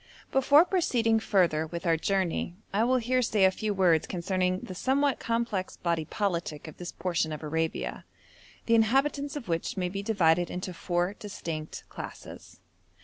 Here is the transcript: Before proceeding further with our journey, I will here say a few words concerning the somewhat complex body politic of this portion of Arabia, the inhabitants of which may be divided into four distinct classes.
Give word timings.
Before 0.31 0.65
proceeding 0.65 1.19
further 1.19 1.67
with 1.67 1.85
our 1.85 1.95
journey, 1.95 2.55
I 2.73 2.83
will 2.85 2.97
here 2.97 3.21
say 3.21 3.45
a 3.45 3.51
few 3.51 3.71
words 3.71 4.07
concerning 4.07 4.61
the 4.61 4.73
somewhat 4.73 5.19
complex 5.19 5.77
body 5.77 6.05
politic 6.05 6.67
of 6.67 6.77
this 6.77 6.91
portion 6.91 7.31
of 7.31 7.43
Arabia, 7.43 8.03
the 8.65 8.73
inhabitants 8.73 9.35
of 9.35 9.47
which 9.47 9.77
may 9.77 9.89
be 9.89 10.01
divided 10.01 10.49
into 10.49 10.73
four 10.73 11.13
distinct 11.13 11.83
classes. 11.87 12.59